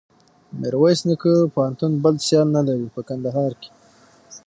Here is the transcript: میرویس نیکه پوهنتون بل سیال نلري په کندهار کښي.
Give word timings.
میرویس 0.59 0.99
نیکه 1.07 1.33
پوهنتون 1.53 1.91
بل 2.03 2.15
سیال 2.25 2.47
نلري 2.55 2.87
په 2.95 3.01
کندهار 3.07 3.51
کښي. 3.61 3.69